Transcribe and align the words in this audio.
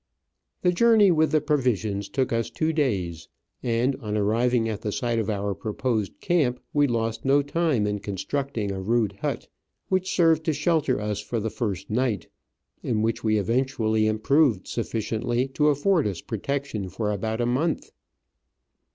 The 0.63 0.71
journey 0.71 1.11
with 1.11 1.31
the 1.31 1.39
provisions 1.41 2.09
took 2.09 2.33
us 2.33 2.49
two 2.49 2.73
days, 2.73 3.27
and 3.61 3.95
on 3.97 4.17
arriving 4.17 4.67
at 4.67 4.81
the 4.81 4.91
site 4.91 5.19
of 5.19 5.29
our 5.29 5.53
proposed 5.53 6.19
camp 6.21 6.59
we 6.73 6.87
lost 6.87 7.23
no 7.23 7.43
time 7.43 7.85
in 7.85 7.99
constructing 7.99 8.71
a 8.71 8.81
rude 8.81 9.13
hut, 9.21 9.47
which 9.89 10.11
served 10.11 10.43
to 10.45 10.53
shelter 10.53 10.99
us 10.99 11.19
for 11.19 11.39
the 11.39 11.51
first 11.51 11.91
night, 11.91 12.27
and 12.81 13.03
which 13.03 13.23
we 13.23 13.37
eventually 13.37 14.07
im 14.07 14.17
proved 14.17 14.65
sufficiently 14.67 15.47
to 15.49 15.67
afford 15.69 16.07
us 16.07 16.19
protection 16.21 16.89
for 16.89 17.11
about 17.11 17.39
a 17.39 17.45
month. 17.45 17.91